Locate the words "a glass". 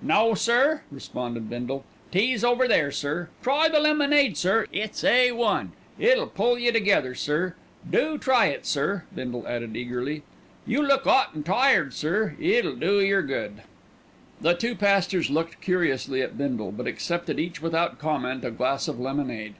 18.44-18.86